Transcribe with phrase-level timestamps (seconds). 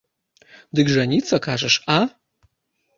[0.79, 2.03] Дык жаніцца, кажаш, а?